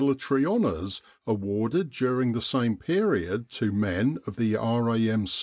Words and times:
in 0.01 0.07
Egypt 0.07 0.21
tary 0.29 0.43
Honours 0.47 1.03
awarded 1.27 1.91
during 1.91 2.31
the 2.31 2.41
same 2.41 2.75
period 2.75 3.51
to 3.51 3.71
men 3.71 4.17
of 4.25 4.35
the 4.35 4.55
R.A.M. 4.55 5.27